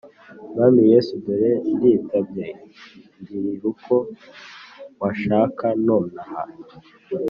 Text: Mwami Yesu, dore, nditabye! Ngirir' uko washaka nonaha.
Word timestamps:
Mwami 0.53 0.81
Yesu, 0.91 1.11
dore, 1.23 1.51
nditabye! 1.75 2.45
Ngirir' 3.19 3.65
uko 3.71 3.95
washaka 4.99 5.65
nonaha. 5.85 6.41